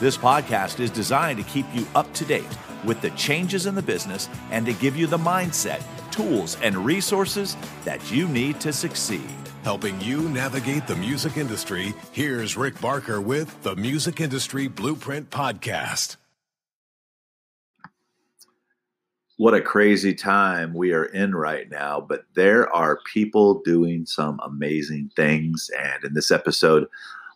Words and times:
This 0.00 0.16
podcast 0.16 0.80
is 0.80 0.90
designed 0.90 1.36
to 1.40 1.44
keep 1.44 1.66
you 1.74 1.86
up 1.94 2.10
to 2.14 2.24
date 2.24 2.48
with 2.86 3.02
the 3.02 3.10
changes 3.10 3.66
in 3.66 3.74
the 3.74 3.82
business 3.82 4.30
and 4.50 4.64
to 4.64 4.72
give 4.72 4.96
you 4.96 5.06
the 5.06 5.18
mindset, 5.18 5.82
tools, 6.10 6.56
and 6.62 6.74
resources 6.74 7.54
that 7.84 8.10
you 8.10 8.26
need 8.26 8.58
to 8.60 8.72
succeed. 8.72 9.28
Helping 9.62 10.00
you 10.00 10.26
navigate 10.30 10.86
the 10.86 10.96
music 10.96 11.36
industry, 11.36 11.92
here's 12.12 12.56
Rick 12.56 12.80
Barker 12.80 13.20
with 13.20 13.62
the 13.62 13.76
Music 13.76 14.22
Industry 14.22 14.68
Blueprint 14.68 15.28
Podcast. 15.28 16.16
What 19.36 19.52
a 19.52 19.60
crazy 19.60 20.14
time 20.14 20.72
we 20.72 20.94
are 20.94 21.06
in 21.06 21.34
right 21.34 21.68
now, 21.70 22.00
but 22.00 22.24
there 22.34 22.74
are 22.74 23.00
people 23.12 23.60
doing 23.66 24.06
some 24.06 24.40
amazing 24.42 25.10
things. 25.14 25.70
And 25.78 26.04
in 26.04 26.14
this 26.14 26.30
episode, 26.30 26.88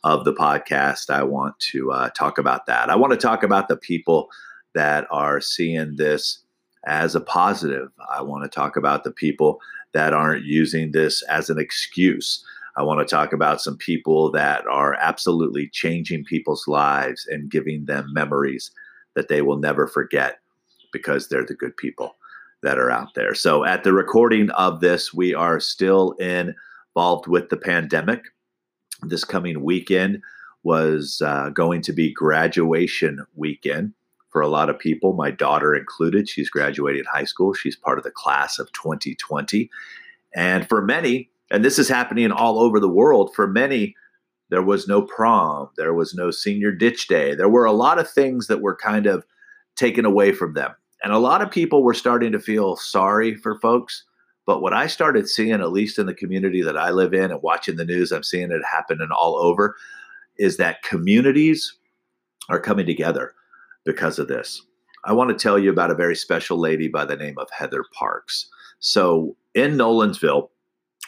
of 0.04 0.24
the 0.24 0.34
podcast, 0.34 1.08
I 1.08 1.22
want 1.22 1.58
to 1.72 1.90
uh, 1.90 2.10
talk 2.10 2.36
about 2.36 2.66
that. 2.66 2.90
I 2.90 2.95
want 2.95 3.12
to 3.12 3.18
talk 3.18 3.42
about 3.42 3.68
the 3.68 3.76
people 3.76 4.28
that 4.74 5.06
are 5.10 5.40
seeing 5.40 5.96
this 5.96 6.40
as 6.87 7.15
a 7.15 7.23
positive. 7.23 7.88
I 8.12 8.20
want 8.20 8.45
to 8.45 8.54
talk 8.54 8.76
about 8.76 9.04
the 9.04 9.10
people 9.10 9.60
that 9.95 10.12
aren't 10.12 10.45
using 10.45 10.92
this 10.92 11.23
as 11.23 11.48
an 11.48 11.59
excuse. 11.59 12.45
I 12.76 12.82
want 12.82 13.01
to 13.01 13.10
talk 13.10 13.32
about 13.32 13.62
some 13.62 13.79
people 13.79 14.30
that 14.32 14.66
are 14.66 14.95
absolutely 14.95 15.68
changing 15.73 16.24
people's 16.24 16.68
lives 16.68 17.26
and 17.26 17.51
giving 17.51 17.86
them 17.86 18.12
memories 18.12 18.73
that 19.14 19.29
they 19.29 19.40
will 19.40 19.59
never 19.59 19.86
forget 19.86 20.38
because 20.92 21.29
they're 21.29 21.46
the 21.46 21.54
good 21.54 21.76
people 21.79 22.16
that 22.62 22.79
are 22.79 22.90
out 22.90 23.14
there. 23.14 23.34
So, 23.34 23.64
at 23.64 23.84
the 23.84 23.92
recording 23.92 24.51
of 24.51 24.80
this, 24.80 25.14
we 25.14 25.34
are 25.34 25.60
still 25.60 26.12
involved 26.12 27.26
with 27.26 27.48
the 27.48 27.57
pandemic 27.57 28.24
this 29.02 29.24
coming 29.24 29.62
weekend 29.62 30.23
was 30.62 31.23
uh, 31.24 31.50
going 31.50 31.82
to 31.82 31.92
be 31.92 32.12
graduation 32.12 33.24
weekend 33.34 33.92
for 34.34 34.40
a 34.40 34.48
lot 34.48 34.68
of 34.68 34.80
people, 34.80 35.12
my 35.12 35.30
daughter 35.30 35.76
included. 35.76 36.28
She's 36.28 36.51
graduating 36.51 37.04
high 37.04 37.24
school. 37.24 37.54
She's 37.54 37.76
part 37.76 37.98
of 37.98 38.04
the 38.04 38.10
class 38.10 38.59
of 38.59 38.70
2020. 38.73 39.70
And 40.34 40.68
for 40.68 40.82
many, 40.82 41.30
and 41.52 41.64
this 41.64 41.78
is 41.78 41.88
happening 41.88 42.32
all 42.32 42.59
over 42.59 42.80
the 42.80 42.88
world, 42.88 43.32
for 43.32 43.46
many, 43.46 43.95
there 44.51 44.60
was 44.60 44.88
no 44.88 45.02
prom, 45.02 45.68
there 45.76 45.95
was 45.95 46.14
no 46.14 46.32
senior 46.32 46.73
ditch 46.73 47.06
day. 47.06 47.36
There 47.36 47.48
were 47.48 47.64
a 47.64 47.73
lot 47.73 48.01
of 48.01 48.10
things 48.10 48.48
that 48.48 48.60
were 48.60 48.74
kind 48.74 49.06
of 49.06 49.24
taken 49.76 50.04
away 50.04 50.32
from 50.32 50.54
them. 50.54 50.74
And 51.04 51.12
a 51.12 51.18
lot 51.18 51.40
of 51.40 51.52
people 51.52 51.84
were 51.84 51.95
starting 51.95 52.32
to 52.32 52.40
feel 52.40 52.74
sorry 52.74 53.36
for 53.36 53.60
folks 53.60 54.02
but 54.46 54.60
what 54.60 54.73
I 54.73 54.87
started 54.87 55.28
seeing, 55.28 55.52
at 55.52 55.73
least 55.73 55.98
in 55.98 56.06
the 56.06 56.14
community 56.14 56.62
that 56.62 56.76
I 56.76 56.90
live 56.90 57.14
in 57.14 57.30
and 57.30 57.42
watching 57.42 57.76
the 57.76 57.84
news, 57.84 58.12
I'm 58.12 58.23
seeing 58.23 58.51
it 58.51 58.62
happening 58.70 59.09
all 59.16 59.36
over, 59.36 59.76
is 60.38 60.56
that 60.59 60.82
communities 60.82 61.76
are 62.48 62.60
coming 62.60 62.86
together 62.86 63.34
because 63.84 64.19
of 64.19 64.28
this. 64.28 64.60
I 65.04 65.12
want 65.12 65.31
to 65.31 65.42
tell 65.42 65.59
you 65.59 65.70
about 65.70 65.91
a 65.91 65.94
very 65.94 66.16
special 66.16 66.59
lady 66.59 66.88
by 66.88 67.04
the 67.04 67.16
name 67.16 67.38
of 67.38 67.48
Heather 67.50 67.84
Parks. 67.92 68.48
So 68.78 69.36
in 69.54 69.76
Nolensville, 69.76 70.48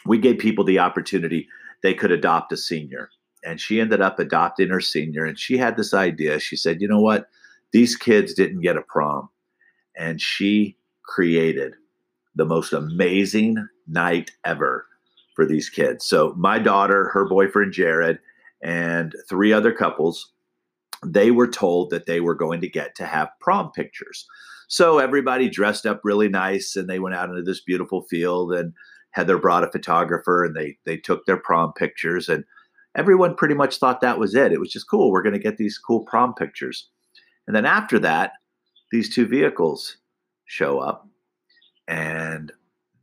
we 0.05 0.17
gave 0.17 0.37
people 0.37 0.63
the 0.63 0.79
opportunity 0.79 1.47
they 1.83 1.93
could 1.93 2.11
adopt 2.11 2.51
a 2.51 2.57
senior. 2.57 3.09
And 3.43 3.61
she 3.61 3.79
ended 3.79 4.01
up 4.01 4.19
adopting 4.19 4.69
her 4.69 4.81
senior. 4.81 5.25
And 5.25 5.37
she 5.37 5.57
had 5.57 5.77
this 5.77 5.93
idea. 5.93 6.39
She 6.39 6.55
said, 6.55 6.81
you 6.81 6.87
know 6.87 6.99
what? 6.99 7.27
These 7.71 7.95
kids 7.95 8.33
didn't 8.33 8.61
get 8.61 8.77
a 8.77 8.81
prom. 8.81 9.29
And 9.95 10.21
she 10.21 10.77
created 11.03 11.73
the 12.37 12.45
most 12.45 12.71
amazing 12.71 13.67
night 13.87 14.31
ever 14.45 14.85
for 15.35 15.45
these 15.45 15.69
kids. 15.69 16.05
So 16.05 16.33
my 16.37 16.59
daughter, 16.59 17.09
her 17.09 17.27
boyfriend 17.27 17.73
Jared, 17.73 18.19
and 18.63 19.13
three 19.29 19.53
other 19.53 19.71
couples, 19.71 20.31
they 21.05 21.31
were 21.31 21.47
told 21.47 21.89
that 21.89 22.05
they 22.05 22.19
were 22.19 22.35
going 22.35 22.61
to 22.61 22.69
get 22.69 22.95
to 22.95 23.05
have 23.05 23.29
prom 23.39 23.71
pictures. 23.71 24.25
So 24.67 24.99
everybody 24.99 25.49
dressed 25.49 25.85
up 25.85 26.01
really 26.03 26.27
nice 26.27 26.75
and 26.75 26.89
they 26.89 26.99
went 26.99 27.15
out 27.15 27.29
into 27.29 27.43
this 27.43 27.61
beautiful 27.61 28.03
field 28.03 28.53
and 28.53 28.73
Heather 29.11 29.37
brought 29.37 29.63
a 29.63 29.71
photographer 29.71 30.43
and 30.43 30.55
they 30.55 30.77
they 30.85 30.97
took 30.97 31.25
their 31.25 31.37
prom 31.37 31.71
pictures 31.73 32.29
and 32.29 32.43
everyone 32.95 33.35
pretty 33.35 33.55
much 33.55 33.77
thought 33.77 34.01
that 34.01 34.19
was 34.19 34.35
it. 34.35 34.51
It 34.51 34.59
was 34.59 34.71
just 34.71 34.89
cool. 34.89 35.11
We're 35.11 35.23
going 35.23 35.33
to 35.33 35.39
get 35.39 35.57
these 35.57 35.77
cool 35.77 36.01
prom 36.01 36.33
pictures. 36.33 36.89
And 37.45 37.55
then 37.55 37.65
after 37.65 37.99
that, 37.99 38.33
these 38.91 39.13
two 39.13 39.25
vehicles 39.25 39.97
show 40.45 40.79
up 40.79 41.07
and 41.87 42.51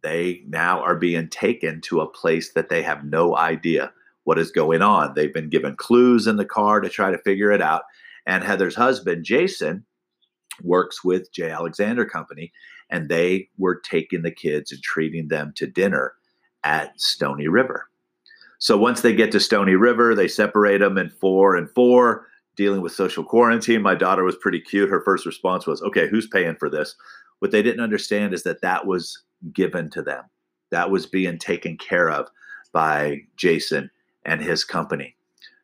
they 0.03 0.43
now 0.47 0.81
are 0.81 0.97
being 0.97 1.29
taken 1.29 1.81
to 1.83 2.01
a 2.01 2.09
place 2.09 2.53
that 2.53 2.69
they 2.69 2.83
have 2.83 3.05
no 3.05 3.37
idea 3.37 3.93
what 4.25 4.39
is 4.39 4.51
going 4.51 4.83
on. 4.83 5.15
They've 5.15 5.33
been 5.33 5.49
given 5.49 5.77
clues 5.77 6.27
in 6.27 6.37
the 6.37 6.45
car 6.45 6.81
to 6.81 6.89
try 6.89 7.11
to 7.11 7.19
figure 7.19 7.51
it 7.51 7.63
out. 7.63 7.83
And 8.27 8.45
Heather's 8.45 8.75
husband, 8.75 9.25
Jason, 9.25 9.85
works 10.63 11.05
with 11.05 11.33
J. 11.33 11.51
Alexander 11.51 12.05
Company, 12.05 12.53
and 12.91 13.09
they 13.09 13.49
were 13.59 13.81
taking 13.81 14.23
the 14.23 14.31
kids 14.31 14.73
and 14.73 14.83
treating 14.83 15.29
them 15.29 15.53
to 15.57 15.67
dinner 15.67 16.15
at 16.65 16.99
Stoney 17.01 17.49
River. 17.49 17.89
So 18.59 18.79
once 18.79 19.03
they 19.03 19.15
get 19.15 19.33
to 19.33 19.41
Stoney 19.41 19.75
River, 19.75 20.15
they 20.15 20.29
separate 20.29 20.79
them 20.79 20.97
in 20.97 21.11
four 21.11 21.57
and 21.57 21.69
four, 21.71 22.27
dealing 22.57 22.81
with 22.81 22.93
social 22.93 23.25
quarantine. 23.25 23.83
My 23.83 23.95
daughter 23.95 24.25
was 24.25 24.37
pretty 24.37 24.61
cute. 24.61 24.89
Her 24.89 25.03
first 25.03 25.27
response 25.27 25.67
was, 25.67 25.83
Okay, 25.83 26.09
who's 26.09 26.27
paying 26.27 26.57
for 26.57 26.71
this? 26.71 26.95
What 27.41 27.51
they 27.51 27.63
didn't 27.63 27.83
understand 27.83 28.35
is 28.35 28.43
that 28.45 28.63
that 28.63 28.87
was 28.87 29.23
given 29.53 29.91
to 29.91 30.03
them. 30.03 30.25
That 30.71 30.91
was 30.91 31.07
being 31.07 31.39
taken 31.39 31.77
care 31.77 32.11
of 32.11 32.29
by 32.73 33.23
Jason 33.37 33.91
and 34.25 34.41
his 34.41 34.65
company. 34.65 35.17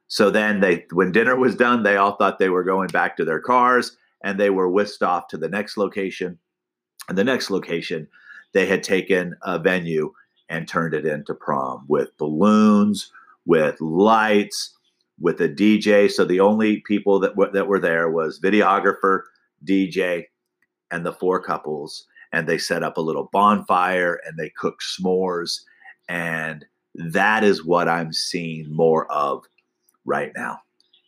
So 0.06 0.30
then 0.30 0.60
they 0.60 0.86
when 0.92 1.12
dinner 1.12 1.36
was 1.36 1.54
done, 1.54 1.82
they 1.82 1.96
all 1.96 2.16
thought 2.16 2.38
they 2.38 2.48
were 2.48 2.64
going 2.64 2.88
back 2.88 3.16
to 3.16 3.24
their 3.24 3.40
cars 3.40 3.96
and 4.22 4.38
they 4.38 4.50
were 4.50 4.68
whisked 4.68 5.02
off 5.02 5.28
to 5.28 5.36
the 5.36 5.48
next 5.48 5.76
location. 5.76 6.38
And 7.08 7.16
the 7.16 7.24
next 7.24 7.50
location, 7.50 8.08
they 8.52 8.66
had 8.66 8.82
taken 8.82 9.36
a 9.42 9.58
venue 9.58 10.12
and 10.48 10.66
turned 10.66 10.94
it 10.94 11.06
into 11.06 11.34
prom 11.34 11.84
with 11.88 12.16
balloons, 12.18 13.12
with 13.46 13.80
lights, 13.80 14.76
with 15.20 15.40
a 15.40 15.48
DJ. 15.48 16.10
So 16.10 16.24
the 16.24 16.40
only 16.40 16.80
people 16.80 17.20
that 17.20 17.30
w- 17.36 17.52
that 17.52 17.68
were 17.68 17.78
there 17.78 18.10
was 18.10 18.40
videographer, 18.40 19.22
DJ, 19.64 20.24
and 20.90 21.04
the 21.04 21.12
four 21.12 21.40
couples 21.40 22.06
and 22.32 22.48
they 22.48 22.58
set 22.58 22.82
up 22.82 22.96
a 22.96 23.02
little 23.02 23.28
bonfire 23.32 24.20
and 24.26 24.38
they 24.38 24.50
cook 24.50 24.80
s'mores 24.80 25.60
and 26.08 26.64
that 26.94 27.44
is 27.44 27.64
what 27.64 27.88
i'm 27.88 28.12
seeing 28.12 28.74
more 28.74 29.10
of 29.10 29.44
right 30.04 30.32
now 30.36 30.58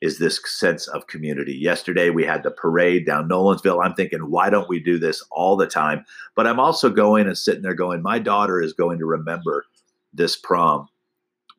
is 0.02 0.18
this 0.18 0.40
sense 0.44 0.88
of 0.88 1.06
community. 1.06 1.54
Yesterday 1.54 2.10
we 2.10 2.24
had 2.24 2.42
the 2.42 2.50
parade 2.50 3.06
down 3.06 3.28
nolensville 3.28 3.84
i'm 3.84 3.94
thinking 3.94 4.18
why 4.30 4.50
don't 4.50 4.68
we 4.68 4.80
do 4.80 4.98
this 4.98 5.24
all 5.30 5.56
the 5.56 5.66
time? 5.66 6.04
But 6.34 6.46
i'm 6.46 6.60
also 6.60 6.90
going 6.90 7.26
and 7.26 7.38
sitting 7.38 7.62
there 7.62 7.74
going 7.74 8.02
my 8.02 8.18
daughter 8.18 8.60
is 8.60 8.72
going 8.72 8.98
to 8.98 9.06
remember 9.06 9.64
this 10.12 10.36
prom. 10.36 10.88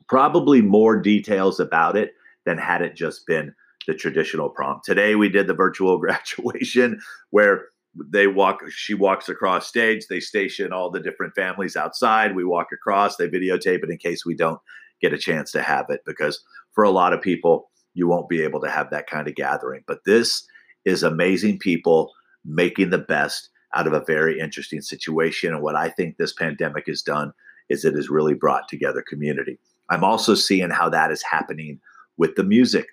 Probably 0.07 0.61
more 0.61 1.00
details 1.01 1.59
about 1.59 1.95
it 1.95 2.13
than 2.45 2.57
had 2.57 2.81
it 2.81 2.95
just 2.95 3.25
been 3.25 3.55
the 3.88 3.94
traditional 3.94 4.50
prom. 4.50 4.81
Today 4.84 5.16
we 5.16 5.29
did 5.29 5.47
the 5.47 5.53
virtual 5.53 5.97
graduation 6.00 6.99
where 7.31 7.67
they 7.95 8.28
walk 8.28 8.59
she 8.69 8.95
walks 8.95 9.29
across 9.29 9.67
stage 9.67 10.07
they 10.07 10.19
station 10.19 10.73
all 10.73 10.90
the 10.90 10.99
different 10.99 11.35
families 11.35 11.75
outside 11.75 12.35
we 12.35 12.43
walk 12.43 12.69
across 12.73 13.17
they 13.17 13.28
videotape 13.28 13.84
it 13.84 13.90
in 13.90 13.97
case 13.97 14.25
we 14.25 14.35
don't 14.35 14.59
get 14.99 15.13
a 15.13 15.17
chance 15.17 15.51
to 15.51 15.61
have 15.61 15.85
it 15.90 16.01
because 16.05 16.43
for 16.73 16.84
a 16.84 16.90
lot 16.90 17.13
of 17.13 17.22
people 17.22 17.69
you 17.93 18.07
won't 18.07 18.29
be 18.29 18.41
able 18.41 18.59
to 18.61 18.69
have 18.69 18.90
that 18.90 19.07
kind 19.07 19.28
of 19.28 19.35
gathering. 19.35 19.84
But 19.87 20.03
this 20.05 20.45
is 20.85 21.03
amazing 21.03 21.59
people 21.59 22.11
making 22.43 22.90
the 22.90 22.97
best 22.97 23.49
out 23.75 23.87
of 23.87 23.93
a 23.93 24.03
very 24.05 24.39
interesting 24.39 24.81
situation. 24.81 25.53
And 25.53 25.63
what 25.63 25.75
i 25.75 25.89
think 25.89 26.17
this 26.17 26.34
pandemic 26.34 26.85
has 26.87 27.01
done 27.01 27.34
is 27.69 27.85
it 27.85 27.96
has 27.96 28.09
really 28.09 28.34
brought 28.34 28.67
together 28.67 29.03
community. 29.07 29.57
I'm 29.89 30.03
also 30.03 30.35
seeing 30.35 30.69
how 30.69 30.89
that 30.89 31.11
is 31.11 31.23
happening 31.23 31.79
with 32.17 32.35
the 32.35 32.43
music 32.43 32.87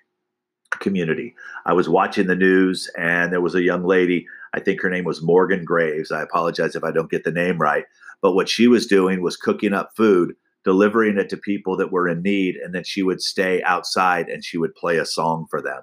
community. 0.79 1.35
I 1.65 1.73
was 1.73 1.89
watching 1.89 2.27
the 2.27 2.35
news 2.35 2.89
and 2.97 3.31
there 3.31 3.41
was 3.41 3.55
a 3.55 3.61
young 3.61 3.83
lady 3.83 4.25
I 4.53 4.59
think 4.59 4.81
her 4.81 4.89
name 4.89 5.05
was 5.05 5.21
Morgan 5.21 5.63
Graves. 5.63 6.11
I 6.11 6.21
apologize 6.21 6.75
if 6.75 6.83
I 6.83 6.91
don't 6.91 7.09
get 7.09 7.23
the 7.23 7.31
name 7.31 7.57
right. 7.57 7.85
But 8.21 8.33
what 8.33 8.49
she 8.49 8.67
was 8.67 8.85
doing 8.85 9.21
was 9.21 9.37
cooking 9.37 9.73
up 9.73 9.91
food, 9.95 10.35
delivering 10.63 11.17
it 11.17 11.29
to 11.29 11.37
people 11.37 11.77
that 11.77 11.91
were 11.91 12.07
in 12.07 12.21
need, 12.21 12.55
and 12.57 12.75
then 12.75 12.83
she 12.83 13.01
would 13.03 13.21
stay 13.21 13.63
outside 13.63 14.29
and 14.29 14.43
she 14.43 14.57
would 14.57 14.75
play 14.75 14.97
a 14.97 15.05
song 15.05 15.47
for 15.49 15.61
them. 15.61 15.81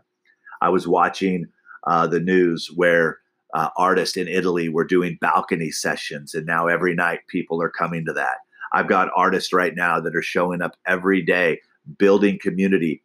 I 0.60 0.68
was 0.68 0.86
watching 0.86 1.46
uh, 1.86 2.06
the 2.06 2.20
news 2.20 2.70
where 2.74 3.18
uh, 3.54 3.70
artist 3.76 4.16
in 4.16 4.28
Italy. 4.28 4.68
We're 4.68 4.84
doing 4.84 5.18
balcony 5.20 5.70
sessions, 5.70 6.34
and 6.34 6.46
now 6.46 6.66
every 6.66 6.94
night 6.94 7.20
people 7.28 7.62
are 7.62 7.70
coming 7.70 8.04
to 8.06 8.12
that. 8.14 8.38
I've 8.72 8.88
got 8.88 9.10
artists 9.16 9.52
right 9.52 9.74
now 9.74 10.00
that 10.00 10.14
are 10.14 10.22
showing 10.22 10.60
up 10.60 10.76
every 10.86 11.22
day, 11.22 11.60
building 11.98 12.38
community 12.40 13.02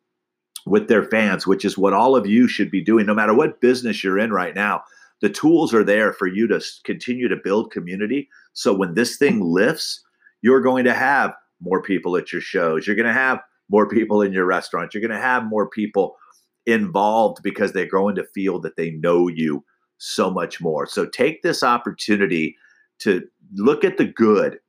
with 0.65 0.87
their 0.87 1.03
fans, 1.03 1.47
which 1.47 1.63
is 1.63 1.77
what 1.77 1.93
all 1.93 2.15
of 2.15 2.27
you 2.27 2.47
should 2.47 2.69
be 2.69 2.83
doing, 2.83 3.05
no 3.05 3.13
matter 3.13 3.33
what 3.33 3.61
business 3.61 4.03
you're 4.03 4.19
in 4.19 4.31
right 4.31 4.55
now. 4.55 4.83
The 5.23 5.29
tools 5.29 5.73
are 5.73 5.85
there 5.85 6.11
for 6.11 6.27
you 6.27 6.47
to 6.49 6.61
continue 6.83 7.29
to 7.29 7.37
build 7.41 7.71
community. 7.71 8.27
So 8.51 8.73
when 8.73 8.93
this 8.93 9.15
thing 9.15 9.39
lifts, 9.39 10.03
you're 10.41 10.59
going 10.59 10.83
to 10.83 10.93
have 10.93 11.33
more 11.61 11.81
people 11.81 12.17
at 12.17 12.33
your 12.33 12.41
shows. 12.41 12.85
You're 12.85 12.97
going 12.97 13.07
to 13.07 13.13
have 13.13 13.39
more 13.69 13.87
people 13.87 14.21
in 14.21 14.33
your 14.33 14.43
restaurants. 14.43 14.93
You're 14.93 15.07
going 15.07 15.17
to 15.17 15.25
have 15.25 15.45
more 15.45 15.69
people 15.69 16.17
involved 16.65 17.41
because 17.41 17.71
they're 17.71 17.85
going 17.87 18.15
to 18.15 18.25
feel 18.35 18.59
that 18.63 18.75
they 18.75 18.91
know 18.91 19.29
you 19.29 19.63
so 19.97 20.29
much 20.29 20.59
more. 20.59 20.85
So 20.85 21.05
take 21.05 21.41
this 21.41 21.63
opportunity 21.63 22.57
to 22.99 23.21
look 23.53 23.85
at 23.85 23.97
the 23.97 24.05
good, 24.05 24.59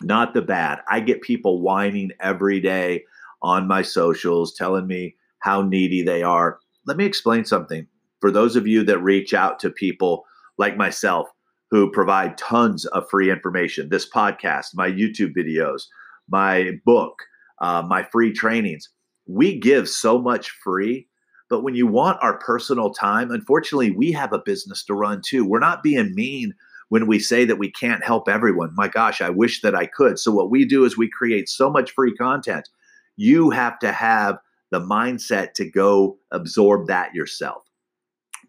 not 0.00 0.32
the 0.32 0.40
bad. 0.40 0.78
I 0.88 1.00
get 1.00 1.20
people 1.20 1.60
whining 1.60 2.12
every 2.18 2.60
day 2.60 3.04
on 3.42 3.68
my 3.68 3.82
socials 3.82 4.54
telling 4.54 4.86
me 4.86 5.16
how 5.40 5.60
needy 5.60 6.02
they 6.02 6.22
are. 6.22 6.60
Let 6.86 6.96
me 6.96 7.04
explain 7.04 7.44
something. 7.44 7.86
For 8.22 8.30
those 8.30 8.56
of 8.56 8.66
you 8.66 8.82
that 8.84 9.00
reach 9.00 9.34
out 9.34 9.60
to 9.60 9.70
people 9.70 10.24
like 10.56 10.78
myself 10.78 11.28
who 11.70 11.90
provide 11.90 12.38
tons 12.38 12.86
of 12.86 13.10
free 13.10 13.30
information, 13.30 13.90
this 13.90 14.08
podcast, 14.08 14.68
my 14.74 14.90
YouTube 14.90 15.36
videos, 15.36 15.82
my 16.30 16.72
book, 16.86 17.22
uh, 17.60 17.82
my 17.82 18.02
free 18.04 18.32
trainings, 18.32 18.88
we 19.26 19.58
give 19.58 19.86
so 19.86 20.18
much 20.18 20.48
free 20.64 21.06
but 21.52 21.62
when 21.62 21.74
you 21.74 21.86
want 21.86 22.18
our 22.22 22.38
personal 22.38 22.94
time, 22.94 23.30
unfortunately, 23.30 23.90
we 23.90 24.10
have 24.12 24.32
a 24.32 24.38
business 24.38 24.82
to 24.84 24.94
run 24.94 25.20
too. 25.20 25.44
We're 25.44 25.58
not 25.58 25.82
being 25.82 26.14
mean 26.14 26.54
when 26.88 27.06
we 27.06 27.18
say 27.18 27.44
that 27.44 27.58
we 27.58 27.70
can't 27.70 28.02
help 28.02 28.26
everyone. 28.26 28.74
My 28.74 28.88
gosh, 28.88 29.20
I 29.20 29.28
wish 29.28 29.60
that 29.60 29.74
I 29.74 29.84
could. 29.84 30.18
So, 30.18 30.32
what 30.32 30.50
we 30.50 30.64
do 30.64 30.86
is 30.86 30.96
we 30.96 31.10
create 31.10 31.50
so 31.50 31.68
much 31.68 31.90
free 31.90 32.14
content. 32.14 32.70
You 33.18 33.50
have 33.50 33.78
to 33.80 33.92
have 33.92 34.38
the 34.70 34.80
mindset 34.80 35.52
to 35.56 35.70
go 35.70 36.16
absorb 36.30 36.86
that 36.86 37.14
yourself. 37.14 37.64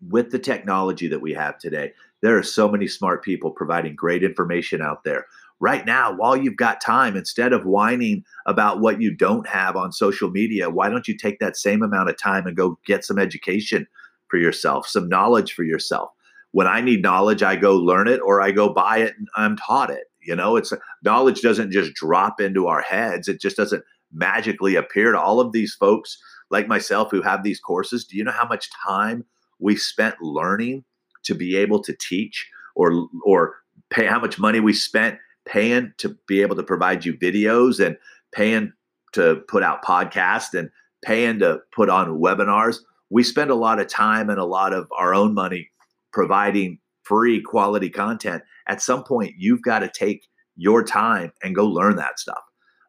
With 0.09 0.31
the 0.31 0.39
technology 0.39 1.07
that 1.07 1.21
we 1.21 1.33
have 1.33 1.57
today, 1.57 1.93
there 2.21 2.37
are 2.37 2.43
so 2.43 2.69
many 2.69 2.87
smart 2.87 3.23
people 3.23 3.51
providing 3.51 3.95
great 3.95 4.23
information 4.23 4.81
out 4.81 5.03
there. 5.03 5.25
Right 5.59 5.85
now 5.85 6.13
while 6.13 6.35
you've 6.35 6.57
got 6.57 6.81
time 6.81 7.15
instead 7.15 7.53
of 7.53 7.65
whining 7.65 8.25
about 8.45 8.81
what 8.81 9.01
you 9.01 9.15
don't 9.15 9.47
have 9.47 9.77
on 9.77 9.93
social 9.93 10.29
media 10.29 10.69
why 10.69 10.89
don't 10.89 11.07
you 11.07 11.15
take 11.15 11.39
that 11.39 11.55
same 11.55 11.81
amount 11.81 12.09
of 12.09 12.17
time 12.17 12.45
and 12.47 12.57
go 12.57 12.77
get 12.85 13.05
some 13.05 13.17
education 13.17 13.87
for 14.27 14.37
yourself 14.37 14.87
some 14.87 15.07
knowledge 15.07 15.53
for 15.53 15.63
yourself? 15.63 16.11
When 16.51 16.67
i 16.67 16.81
need 16.81 17.01
knowledge 17.01 17.43
i 17.43 17.55
go 17.55 17.75
learn 17.77 18.09
it 18.09 18.19
or 18.19 18.41
i 18.41 18.51
go 18.51 18.73
buy 18.73 18.97
it 18.97 19.13
and 19.17 19.29
i'm 19.37 19.55
taught 19.55 19.89
it 19.89 20.11
you 20.23 20.35
know? 20.35 20.55
It's 20.55 20.73
knowledge 21.03 21.41
doesn't 21.41 21.71
just 21.71 21.93
drop 21.93 22.41
into 22.41 22.67
our 22.67 22.81
heads. 22.81 23.27
It 23.27 23.41
just 23.41 23.57
doesn't 23.57 23.83
magically 24.11 24.75
appear 24.75 25.11
to 25.11 25.19
all 25.19 25.39
of 25.39 25.51
these 25.51 25.73
folks 25.73 26.17
like 26.49 26.67
myself 26.67 27.09
who 27.11 27.21
have 27.21 27.43
these 27.43 27.59
courses. 27.59 28.05
Do 28.05 28.17
you 28.17 28.23
know 28.23 28.31
how 28.31 28.47
much 28.47 28.69
time 28.85 29.25
we 29.63 29.75
spent 29.75 30.21
learning 30.21 30.83
to 31.23 31.33
be 31.33 31.55
able 31.55 31.81
to 31.81 31.95
teach 31.99 32.47
or 32.75 33.07
or 33.25 33.55
pay 33.89 34.05
how 34.05 34.19
much 34.19 34.37
money 34.37 34.59
we 34.59 34.73
spent 34.73 35.17
paying 35.45 35.93
to 35.97 36.17
be 36.27 36.41
able 36.41 36.55
to 36.55 36.63
provide 36.63 37.05
you 37.05 37.13
videos 37.13 37.83
and 37.83 37.97
paying 38.33 38.71
to 39.13 39.41
put 39.47 39.63
out 39.63 39.83
podcasts 39.83 40.57
and 40.57 40.69
paying 41.03 41.39
to 41.39 41.59
put 41.73 41.89
on 41.89 42.19
webinars. 42.19 42.77
We 43.09 43.23
spend 43.23 43.51
a 43.51 43.55
lot 43.55 43.79
of 43.79 43.87
time 43.87 44.29
and 44.29 44.39
a 44.39 44.45
lot 44.45 44.73
of 44.73 44.87
our 44.97 45.13
own 45.13 45.33
money 45.33 45.69
providing 46.11 46.79
free 47.03 47.41
quality 47.41 47.89
content. 47.89 48.43
At 48.67 48.81
some 48.81 49.03
point, 49.03 49.35
you've 49.37 49.61
got 49.61 49.79
to 49.79 49.89
take 49.89 50.25
your 50.55 50.83
time 50.83 51.31
and 51.43 51.55
go 51.55 51.65
learn 51.65 51.95
that 51.97 52.19
stuff. 52.19 52.41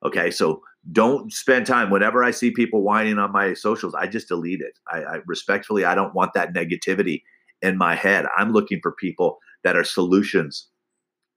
Okay. 0.05 0.31
So 0.31 0.63
don't 0.93 1.33
spend 1.33 1.67
time. 1.67 1.91
Whenever 1.91 2.23
I 2.23 2.31
see 2.31 2.51
people 2.51 2.83
whining 2.83 3.19
on 3.19 3.33
my 3.33 3.55
socials, 3.55 3.95
I 3.95 4.07
just 4.07 4.29
delete 4.29 4.61
it. 4.61 4.79
I, 4.91 5.05
I 5.05 5.19
respectfully, 5.27 5.85
I 5.85 5.95
don't 5.95 6.15
want 6.15 6.35
that 6.35 6.53
negativity 6.53 7.23
in 7.63 7.79
my 7.79 7.95
head. 7.95 8.27
I'm 8.37 8.53
looking 8.53 8.81
for 8.83 8.93
people 8.93 9.39
that 9.63 9.77
are 9.77 9.85
solutions 9.85 10.69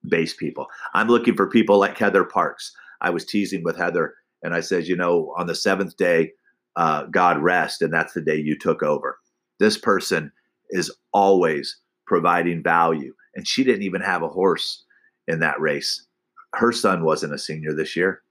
based 0.08 0.38
people. 0.38 0.68
I'm 0.94 1.08
looking 1.08 1.36
for 1.36 1.50
people 1.50 1.80
like 1.80 1.98
Heather 1.98 2.24
Parks. 2.24 2.74
I 3.02 3.10
was 3.10 3.26
teasing 3.26 3.64
with 3.64 3.78
Heather 3.78 4.14
and 4.44 4.54
I 4.54 4.60
said, 4.60 4.88
you 4.88 4.96
know, 4.96 5.34
on 5.38 5.48
the 5.48 5.56
seventh 5.56 5.98
day, 5.98 6.32
uh, 6.76 7.06
God 7.06 7.42
rest, 7.42 7.82
and 7.82 7.92
that's 7.92 8.14
the 8.14 8.22
day 8.22 8.36
you 8.36 8.58
took 8.58 8.84
over. 8.84 9.18
This 9.60 9.78
person 9.78 10.32
is 10.70 10.96
always 11.12 11.80
providing 12.06 12.62
value. 12.62 13.14
And 13.36 13.48
she 13.48 13.64
didn't 13.64 13.84
even 13.84 14.02
have 14.02 14.22
a 14.22 14.28
horse 14.28 14.84
in 15.28 15.40
that 15.40 15.60
race. 15.60 16.06
Her 16.54 16.72
son 16.72 17.04
wasn't 17.04 17.34
a 17.34 17.40
senior 17.40 17.74
this 17.74 17.96
year. 17.96 18.22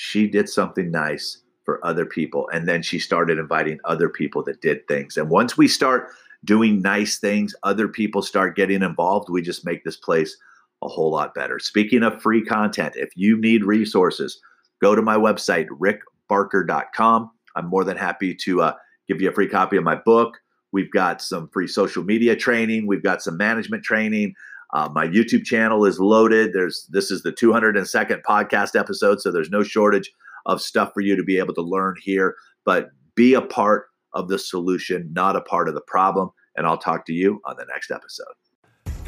She 0.00 0.28
did 0.28 0.48
something 0.48 0.92
nice 0.92 1.42
for 1.64 1.84
other 1.84 2.06
people. 2.06 2.48
And 2.52 2.68
then 2.68 2.82
she 2.82 3.00
started 3.00 3.36
inviting 3.36 3.80
other 3.84 4.08
people 4.08 4.44
that 4.44 4.60
did 4.60 4.86
things. 4.86 5.16
And 5.16 5.28
once 5.28 5.58
we 5.58 5.66
start 5.66 6.10
doing 6.44 6.80
nice 6.80 7.18
things, 7.18 7.52
other 7.64 7.88
people 7.88 8.22
start 8.22 8.54
getting 8.54 8.84
involved, 8.84 9.28
we 9.28 9.42
just 9.42 9.66
make 9.66 9.82
this 9.82 9.96
place 9.96 10.36
a 10.84 10.88
whole 10.88 11.10
lot 11.10 11.34
better. 11.34 11.58
Speaking 11.58 12.04
of 12.04 12.22
free 12.22 12.44
content, 12.44 12.94
if 12.94 13.10
you 13.16 13.40
need 13.40 13.64
resources, 13.64 14.40
go 14.80 14.94
to 14.94 15.02
my 15.02 15.16
website, 15.16 15.66
rickbarker.com. 15.66 17.32
I'm 17.56 17.66
more 17.66 17.82
than 17.82 17.96
happy 17.96 18.36
to 18.36 18.62
uh, 18.62 18.74
give 19.08 19.20
you 19.20 19.30
a 19.30 19.32
free 19.32 19.48
copy 19.48 19.78
of 19.78 19.82
my 19.82 19.96
book. 19.96 20.38
We've 20.70 20.92
got 20.92 21.20
some 21.20 21.48
free 21.48 21.66
social 21.66 22.04
media 22.04 22.36
training. 22.36 22.86
We've 22.86 23.02
got 23.02 23.20
some 23.20 23.36
management 23.36 23.82
training. 23.82 24.34
Uh, 24.74 24.88
my 24.92 25.06
YouTube 25.06 25.44
channel 25.44 25.84
is 25.84 25.98
loaded. 25.98 26.52
There's 26.52 26.86
this 26.90 27.10
is 27.10 27.22
the 27.22 27.32
202nd 27.32 28.22
podcast 28.22 28.78
episode, 28.78 29.20
so 29.20 29.32
there's 29.32 29.50
no 29.50 29.62
shortage 29.62 30.10
of 30.46 30.60
stuff 30.60 30.92
for 30.92 31.00
you 31.00 31.16
to 31.16 31.22
be 31.22 31.38
able 31.38 31.54
to 31.54 31.62
learn 31.62 31.94
here. 32.02 32.34
But 32.64 32.90
be 33.14 33.34
a 33.34 33.42
part 33.42 33.86
of 34.14 34.28
the 34.28 34.38
solution, 34.38 35.10
not 35.12 35.36
a 35.36 35.40
part 35.40 35.68
of 35.68 35.74
the 35.74 35.82
problem. 35.82 36.30
And 36.56 36.66
I'll 36.66 36.78
talk 36.78 37.06
to 37.06 37.12
you 37.12 37.40
on 37.44 37.56
the 37.56 37.66
next 37.66 37.90
episode. 37.90 38.26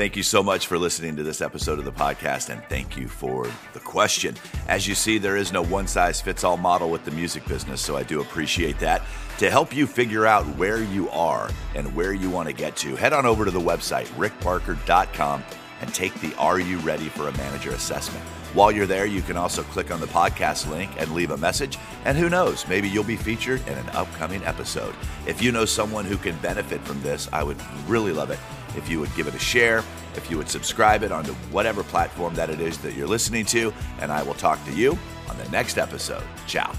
Thank 0.01 0.17
you 0.17 0.23
so 0.23 0.43
much 0.43 0.67
for 0.67 0.79
listening 0.79 1.15
to 1.17 1.23
this 1.23 1.43
episode 1.43 1.79
of 1.79 1.85
the 1.85 1.93
podcast, 1.93 2.49
and 2.49 2.65
thank 2.71 2.97
you 2.97 3.07
for 3.07 3.47
the 3.75 3.81
question. 3.81 4.35
As 4.67 4.89
you 4.89 4.95
see, 4.95 5.19
there 5.19 5.37
is 5.37 5.53
no 5.53 5.61
one 5.61 5.87
size 5.87 6.23
fits 6.23 6.43
all 6.43 6.57
model 6.57 6.89
with 6.89 7.05
the 7.05 7.11
music 7.11 7.47
business, 7.47 7.83
so 7.83 7.99
I 7.99 8.03
do 8.03 8.23
appreciate 8.23 8.79
that. 8.79 9.03
To 9.41 9.51
help 9.51 9.77
you 9.77 9.87
figure 9.87 10.25
out 10.25 10.47
where 10.57 10.83
you 10.83 11.11
are 11.11 11.51
and 11.75 11.95
where 11.95 12.15
you 12.15 12.31
want 12.31 12.49
to 12.49 12.55
get 12.55 12.77
to, 12.77 12.97
head 12.97 13.13
on 13.13 13.27
over 13.27 13.45
to 13.45 13.51
the 13.51 13.61
website, 13.61 14.07
rickbarker.com, 14.17 15.45
and 15.83 15.93
take 15.93 16.15
the 16.23 16.35
Are 16.37 16.59
You 16.59 16.79
Ready 16.79 17.11
for 17.11 17.29
a 17.29 17.37
Manager 17.37 17.73
assessment. 17.73 18.25
While 18.55 18.73
you're 18.73 18.87
there, 18.87 19.05
you 19.05 19.21
can 19.21 19.37
also 19.37 19.63
click 19.65 19.91
on 19.91 20.01
the 20.01 20.07
podcast 20.07 20.67
link 20.71 20.91
and 20.97 21.13
leave 21.13 21.31
a 21.31 21.37
message. 21.37 21.79
And 22.07 22.17
who 22.17 22.31
knows, 22.31 22.67
maybe 22.67 22.89
you'll 22.89 23.05
be 23.05 23.17
featured 23.17 23.61
in 23.69 23.77
an 23.77 23.91
upcoming 23.91 24.43
episode. 24.45 24.95
If 25.27 25.43
you 25.43 25.53
know 25.53 25.67
someone 25.67 26.07
who 26.07 26.17
can 26.17 26.39
benefit 26.39 26.81
from 26.81 27.03
this, 27.03 27.29
I 27.35 27.43
would 27.43 27.59
really 27.87 28.13
love 28.13 28.31
it 28.31 28.39
if 28.77 28.89
you 28.89 29.01
would 29.01 29.15
give 29.15 29.27
it 29.27 29.35
a 29.35 29.39
share, 29.39 29.85
if 30.17 30.31
you 30.31 30.37
would 30.37 30.49
subscribe 30.49 31.03
it 31.03 31.13
onto 31.13 31.33
whatever 31.53 31.83
platform 31.83 32.35
that 32.35 32.51
it 32.51 32.61
is 32.61 32.79
that 32.79 32.95
you're 32.95 33.09
listening 33.09 33.45
to, 33.47 33.73
and 34.01 34.11
I 34.11 34.23
will 34.23 34.35
talk 34.35 34.65
to 34.67 34.73
you 34.73 34.99
on 35.29 35.39
the 35.39 35.49
next 35.51 35.79
episode. 35.79 36.23
Ciao. 36.47 36.73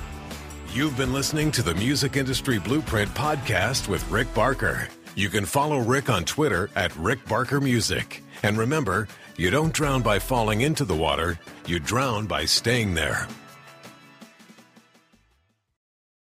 You've 0.73 0.95
been 0.95 1.13
listening 1.13 1.51
to 1.51 1.61
the 1.61 1.75
Music 1.75 2.15
Industry 2.15 2.57
Blueprint 2.57 3.13
podcast 3.13 3.87
with 3.87 4.09
Rick 4.09 4.33
Barker. 4.33 4.87
You 5.15 5.27
can 5.27 5.45
follow 5.45 5.79
Rick 5.79 6.09
on 6.09 6.23
Twitter 6.23 6.69
at 6.75 6.95
Rick 6.95 7.25
Barker 7.27 7.59
Music. 7.59 8.23
And 8.43 8.57
remember, 8.57 9.07
you 9.37 9.49
don't 9.49 9.73
drown 9.73 10.01
by 10.01 10.19
falling 10.19 10.61
into 10.61 10.85
the 10.85 10.95
water, 10.95 11.37
you 11.65 11.79
drown 11.79 12.25
by 12.25 12.45
staying 12.45 12.93
there. 12.93 13.27